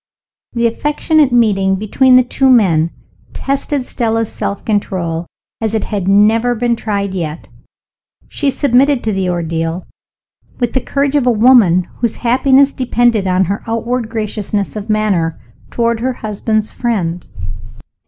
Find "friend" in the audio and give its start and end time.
16.71-17.27